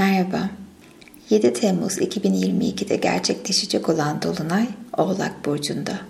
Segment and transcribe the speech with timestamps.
[0.00, 0.50] Merhaba.
[1.30, 4.66] 7 Temmuz 2022'de gerçekleşecek olan Dolunay
[4.96, 6.00] Oğlak Burcu'nda.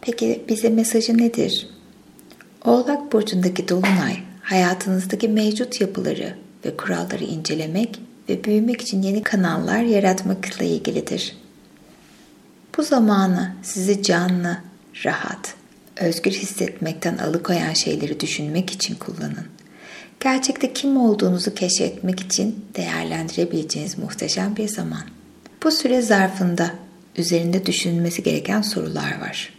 [0.00, 1.68] Peki bize mesajı nedir?
[2.64, 10.64] Oğlak Burcu'ndaki Dolunay, hayatınızdaki mevcut yapıları ve kuralları incelemek ve büyümek için yeni kanallar yaratmakla
[10.64, 11.36] ilgilidir.
[12.76, 14.58] Bu zamanı sizi canlı,
[15.04, 15.54] rahat,
[15.96, 19.61] özgür hissetmekten alıkoyan şeyleri düşünmek için kullanın.
[20.22, 25.02] Gerçekte kim olduğunuzu keşfetmek için değerlendirebileceğiniz muhteşem bir zaman.
[25.62, 26.70] Bu süre zarfında
[27.16, 29.52] üzerinde düşünülmesi gereken sorular var.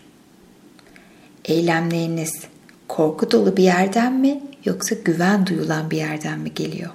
[1.46, 2.44] Eylemleriniz
[2.88, 6.92] korku dolu bir yerden mi yoksa güven duyulan bir yerden mi geliyor?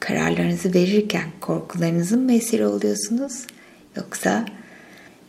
[0.00, 3.46] Kararlarınızı verirken korkularınızın mı esiri oluyorsunuz
[3.96, 4.44] yoksa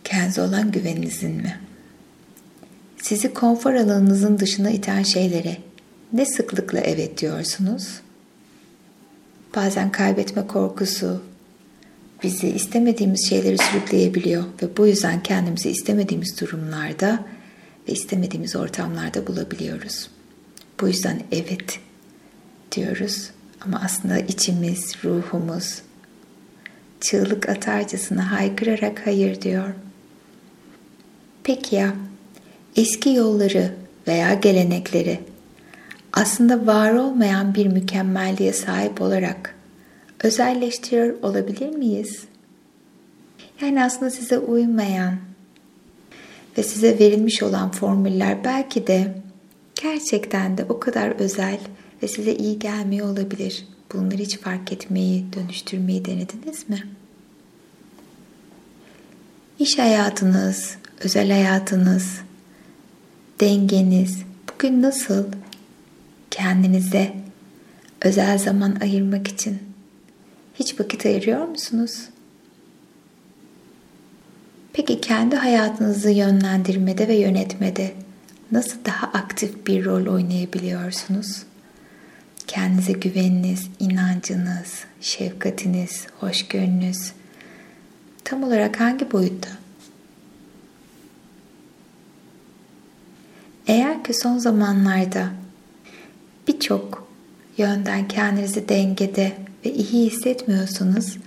[0.03, 1.59] kendinize olan güveninizin mi?
[3.02, 5.58] Sizi konfor alanınızın dışına iten şeylere
[6.14, 8.02] ne sıklıkla evet diyorsunuz?
[9.56, 11.22] Bazen kaybetme korkusu
[12.23, 17.26] bizi istemediğimiz şeyleri sürükleyebiliyor ve bu yüzden kendimizi istemediğimiz durumlarda
[17.88, 20.09] ve istemediğimiz ortamlarda bulabiliyoruz.
[20.81, 21.80] Bu yüzden evet
[22.72, 23.30] diyoruz
[23.62, 25.81] ama aslında içimiz, ruhumuz
[27.02, 29.73] çığlık atarcasına haykırarak hayır diyor.
[31.44, 31.94] Peki ya
[32.75, 33.75] eski yolları
[34.08, 35.20] veya gelenekleri
[36.14, 39.56] aslında var olmayan bir mükemmelliğe sahip olarak
[40.23, 42.23] özelleştiriyor olabilir miyiz?
[43.62, 45.18] Yani aslında size uymayan
[46.58, 49.16] ve size verilmiş olan formüller belki de
[49.81, 51.59] gerçekten de o kadar özel
[52.03, 53.68] ve size iyi gelmiyor olabilir.
[53.94, 56.84] Bunları hiç fark etmeyi, dönüştürmeyi denediniz mi?
[59.59, 62.20] İş hayatınız, özel hayatınız,
[63.40, 64.18] dengeniz
[64.53, 65.25] bugün nasıl?
[66.32, 67.14] Kendinize
[68.02, 69.60] özel zaman ayırmak için
[70.56, 72.10] hiç vakit ayırıyor musunuz?
[74.74, 77.94] Peki kendi hayatınızı yönlendirmede ve yönetmede
[78.52, 81.44] nasıl daha aktif bir rol oynayabiliyorsunuz?
[82.47, 87.12] Kendinize güveniniz, inancınız, şefkatiniz, hoşgörünüz
[88.24, 89.50] tam olarak hangi boyutta?
[93.68, 95.41] Eğer ki son zamanlarda
[96.53, 97.07] birçok
[97.57, 99.31] yönden kendinizi dengede
[99.66, 101.17] ve iyi hissetmiyorsanız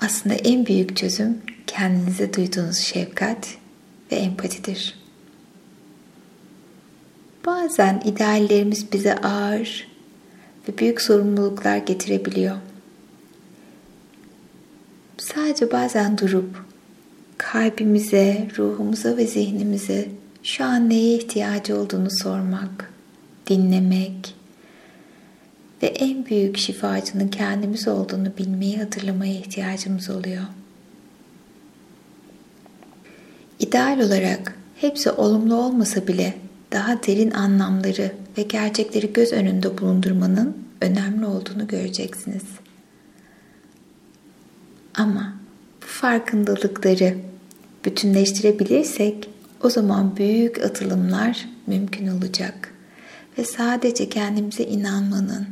[0.00, 3.48] aslında en büyük çözüm kendinize duyduğunuz şefkat
[4.12, 4.98] ve empatidir.
[7.46, 9.88] Bazen ideallerimiz bize ağır
[10.68, 12.56] ve büyük sorumluluklar getirebiliyor.
[15.18, 16.64] Sadece bazen durup
[17.38, 20.08] kalbimize, ruhumuza ve zihnimize
[20.42, 22.91] şu an neye ihtiyacı olduğunu sormak,
[23.46, 24.34] dinlemek
[25.82, 30.42] ve en büyük şifacının kendimiz olduğunu bilmeyi hatırlamaya ihtiyacımız oluyor.
[33.58, 36.34] İdeal olarak hepsi olumlu olmasa bile
[36.72, 42.42] daha derin anlamları ve gerçekleri göz önünde bulundurmanın önemli olduğunu göreceksiniz.
[44.94, 45.34] Ama
[45.82, 47.16] bu farkındalıkları
[47.84, 49.28] bütünleştirebilirsek
[49.62, 52.71] o zaman büyük atılımlar mümkün olacak
[53.38, 55.46] ve sadece kendimize inanmanın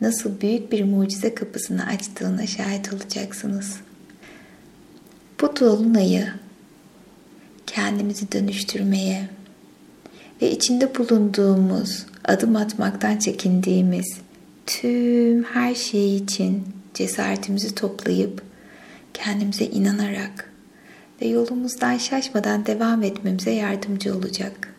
[0.00, 3.76] nasıl büyük bir mucize kapısını açtığına şahit olacaksınız.
[5.40, 6.32] Bu dolunayı
[7.66, 9.28] kendimizi dönüştürmeye
[10.42, 14.18] ve içinde bulunduğumuz, adım atmaktan çekindiğimiz
[14.66, 16.62] tüm her şey için
[16.94, 18.42] cesaretimizi toplayıp
[19.14, 20.52] kendimize inanarak
[21.22, 24.69] ve yolumuzdan şaşmadan devam etmemize yardımcı olacak.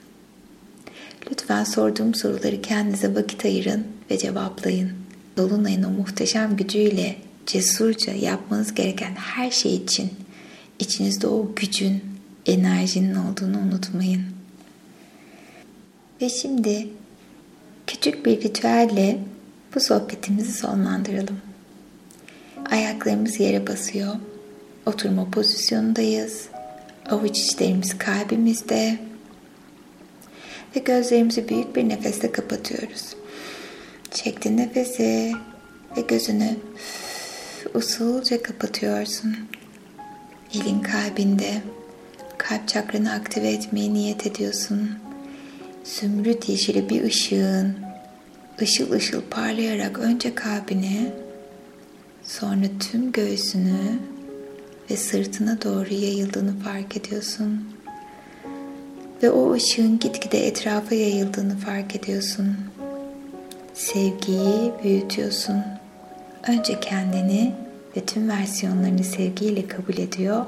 [1.32, 4.92] Lütfen sorduğum soruları kendinize vakit ayırın ve cevaplayın.
[5.38, 7.16] Dolunay'ın o muhteşem gücüyle
[7.46, 10.12] cesurca yapmanız gereken her şey için
[10.80, 12.04] içinizde o gücün,
[12.46, 14.24] enerjinin olduğunu unutmayın.
[16.22, 16.88] Ve şimdi
[17.88, 19.20] küçük bir ritüelle
[19.76, 21.38] bu sohbetimizi sonlandıralım.
[22.72, 24.16] Ayaklarımız yere basıyor.
[24.86, 26.48] Oturma pozisyonundayız.
[27.10, 29.11] Avuç içlerimiz kalbimizde.
[30.76, 33.16] Ve gözlerimizi büyük bir nefeste kapatıyoruz.
[34.12, 35.32] Çektin nefesi
[35.98, 36.56] ve gözünü
[37.74, 39.36] usulca kapatıyorsun.
[40.56, 41.62] Elin kalbinde
[42.38, 44.90] kalp çakranı aktive etmeye niyet ediyorsun.
[45.84, 47.76] Zümrüt yeşili bir ışığın
[48.62, 51.14] ışıl ışıl parlayarak önce kalbine
[52.24, 54.00] sonra tüm göğsünü
[54.92, 57.66] ve sırtına doğru yayıldığını fark ediyorsun.
[59.24, 62.56] Ve o ışığın gitgide etrafa yayıldığını fark ediyorsun.
[63.74, 65.56] Sevgiyi büyütüyorsun.
[66.48, 67.54] önce kendini
[67.98, 70.46] ve tüm versiyonlarını sevgiyle kabul ediyor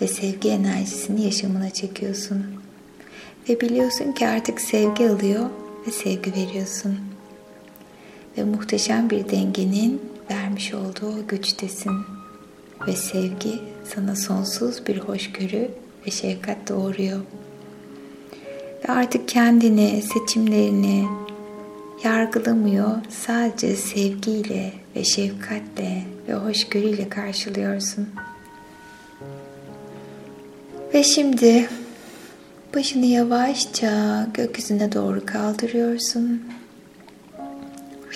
[0.00, 2.44] ve sevgi enerjisini yaşamına çekiyorsun.
[3.48, 5.50] Ve biliyorsun ki artık sevgi alıyor
[5.86, 6.98] ve sevgi veriyorsun.
[8.38, 11.92] Ve muhteşem bir dengenin vermiş olduğu güçtesin.
[12.86, 13.60] Ve sevgi
[13.94, 15.70] sana sonsuz bir hoşgörü
[16.06, 17.20] ve şefkat doğuruyor.
[18.84, 21.08] Ve artık kendini, seçimlerini
[22.04, 28.08] yargılamıyor, sadece sevgiyle ve şefkatle ve hoşgörüyle karşılıyorsun.
[30.94, 31.68] Ve şimdi
[32.74, 36.42] başını yavaşça gökyüzüne doğru kaldırıyorsun.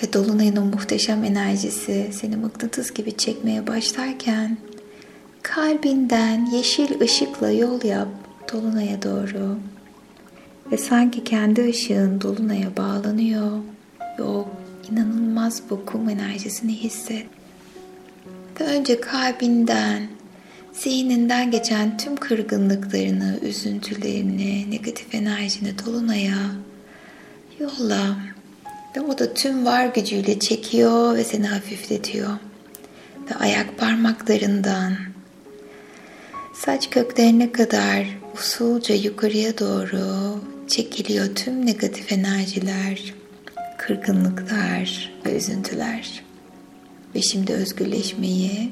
[0.03, 4.57] Ve Dolunay'ın o muhteşem enerjisi seni mıknatıs gibi çekmeye başlarken
[5.41, 8.07] kalbinden yeşil ışıkla yol yap
[8.53, 9.57] Dolunay'a doğru.
[10.71, 13.51] Ve sanki kendi ışığın Dolunay'a bağlanıyor
[14.19, 14.47] ve o
[14.91, 17.25] inanılmaz bu kum enerjisini hisset.
[18.59, 20.07] Ve önce kalbinden,
[20.73, 26.51] zihninden geçen tüm kırgınlıklarını, üzüntülerini, negatif enerjini Dolunay'a
[27.59, 28.17] yolla.
[28.95, 32.29] Ve o da tüm var gücüyle çekiyor ve seni hafifletiyor.
[33.29, 34.93] Ve ayak parmaklarından
[36.53, 43.13] saç köklerine kadar usulca yukarıya doğru çekiliyor tüm negatif enerjiler,
[43.77, 46.23] kırgınlıklar ve üzüntüler.
[47.15, 48.71] Ve şimdi özgürleşmeyi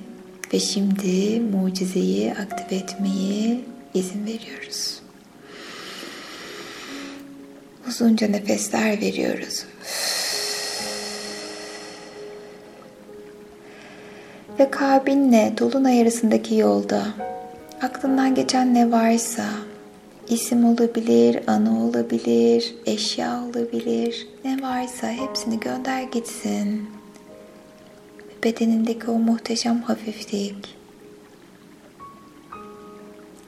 [0.53, 4.99] ve şimdi mucizeyi aktive etmeyi izin veriyoruz.
[7.87, 9.65] Uzunca nefesler veriyoruz.
[14.59, 17.07] Ve kalbinle dolunay arasındaki yolda
[17.81, 19.45] aklından geçen ne varsa
[20.29, 26.89] isim olabilir, anı olabilir, eşya olabilir, ne varsa hepsini gönder gitsin.
[28.43, 30.75] Bedenindeki o muhteşem hafiflik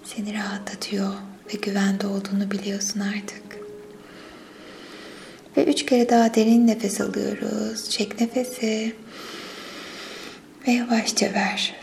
[0.03, 1.13] seni rahatlatıyor
[1.53, 3.43] ve güvende olduğunu biliyorsun artık.
[5.57, 7.89] Ve üç kere daha derin nefes alıyoruz.
[7.89, 8.95] Çek nefesi
[10.67, 11.75] ve yavaşça ver.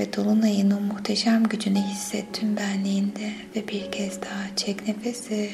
[0.00, 5.50] Ve dolunayın o muhteşem gücünü hisset tüm benliğinde ve bir kez daha çek nefesi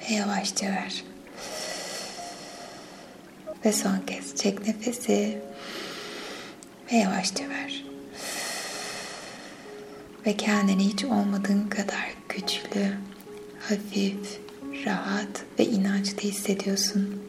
[0.00, 1.04] ve yavaşça ver.
[3.64, 5.38] Ve son kez çek nefesi
[6.92, 7.84] ve yavaşça ver.
[10.26, 12.92] Ve kendini hiç olmadığın kadar güçlü,
[13.60, 14.40] hafif,
[14.86, 17.22] rahat ve inançlı hissediyorsun.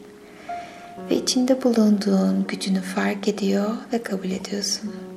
[1.10, 5.11] Ve içinde bulunduğun gücünü fark ediyor ve kabul ediyorsun.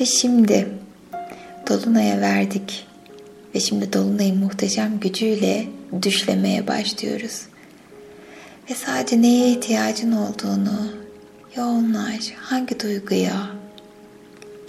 [0.00, 0.68] Ve şimdi
[1.68, 2.86] Dolunay'a verdik.
[3.54, 5.66] Ve şimdi Dolunay'ın muhteşem gücüyle
[6.02, 7.42] düşlemeye başlıyoruz.
[8.70, 10.92] Ve sadece neye ihtiyacın olduğunu
[11.56, 12.32] yoğunlaş.
[12.36, 13.50] Hangi duyguya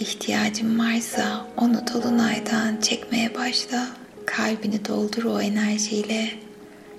[0.00, 3.88] ihtiyacın varsa onu Dolunay'dan çekmeye başla.
[4.26, 6.28] Kalbini doldur o enerjiyle.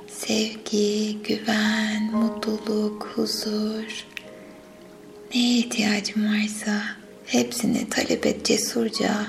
[0.08, 4.06] Sevgi, güven, mutluluk, huzur.
[5.34, 7.03] Neye ihtiyacın varsa
[7.34, 9.28] hepsini talep et cesurca.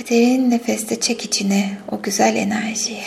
[0.00, 3.04] Ve derin nefeste çek içine o güzel enerjiyi.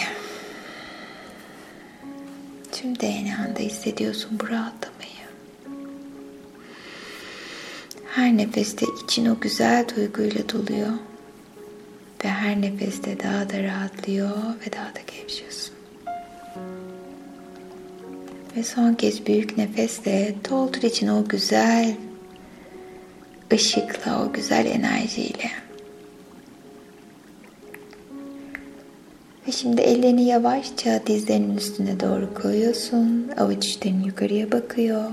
[2.72, 5.08] Tüm DNA'nda hissediyorsun bu rahatlamayı.
[8.16, 10.94] Her nefeste için o güzel duyguyla doluyor.
[12.24, 15.74] Ve her nefeste daha da rahatlıyor ve daha da gevşiyorsun.
[18.56, 21.96] Ve son kez büyük nefesle doldur için o güzel
[23.54, 25.52] ışıkla, o güzel enerjiyle.
[29.48, 33.32] Ve şimdi ellerini yavaşça dizlerinin üstüne doğru koyuyorsun.
[33.38, 35.04] Avuç içlerin yukarıya bakıyor.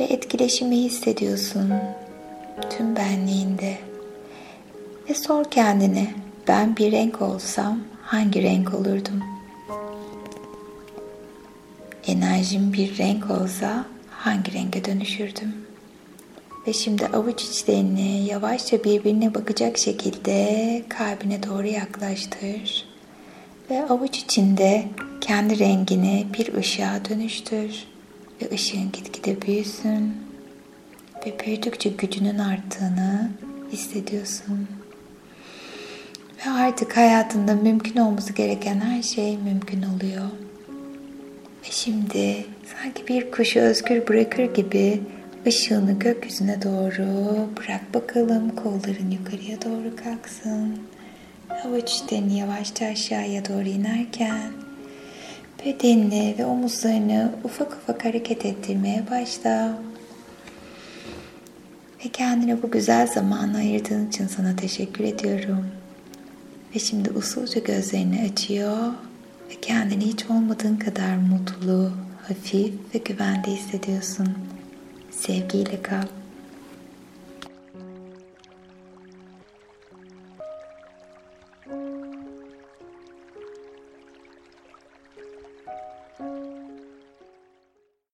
[0.00, 1.72] Ve etkileşimi hissediyorsun
[2.70, 3.78] tüm benliğinde.
[5.10, 6.14] Ve sor kendine
[6.48, 9.22] ben bir renk olsam hangi renk olurdum?
[12.06, 15.65] Enerjim bir renk olsa hangi renge dönüşürdüm?
[16.66, 22.84] Ve şimdi avuç içlerini yavaşça birbirine bakacak şekilde kalbine doğru yaklaştır.
[23.70, 24.84] Ve avuç içinde
[25.20, 27.84] kendi rengini bir ışığa dönüştür.
[28.42, 30.16] Ve ışığın gitgide büyüsün.
[31.26, 33.30] Ve büyüdükçe gücünün arttığını
[33.72, 34.68] hissediyorsun.
[36.46, 40.30] Ve artık hayatında mümkün olması gereken her şey mümkün oluyor.
[41.64, 45.00] Ve şimdi sanki bir kuşu özgür bırakır gibi
[45.46, 47.06] ışığını gökyüzüne doğru
[47.56, 48.56] bırak bakalım.
[48.56, 50.78] Kolların yukarıya doğru kalksın.
[51.64, 54.52] Avuç içlerini yavaşça aşağıya doğru inerken
[55.64, 59.78] Bedenini ve omuzlarını ufak ufak hareket ettirmeye başla.
[62.04, 65.66] Ve kendine bu güzel zamanı ayırdığın için sana teşekkür ediyorum.
[66.74, 68.92] Ve şimdi usulca gözlerini açıyor
[69.50, 71.92] ve kendini hiç olmadığın kadar mutlu,
[72.28, 74.28] hafif ve güvende hissediyorsun.
[75.16, 76.08] Sevgiyle kal.